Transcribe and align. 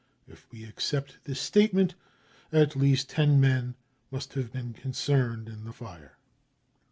If 0.27 0.51
we 0.51 0.63
accept 0.63 1.23
this 1.25 1.39
statement, 1.39 1.93
at 2.51 2.75
least 2.75 3.07
ten 3.07 3.39
men 3.39 3.75
must 4.09 4.33
have 4.33 4.51
been 4.51 4.73
concerned 4.73 5.47
in 5.47 5.63
the 5.63 5.73
fire. 5.73 6.17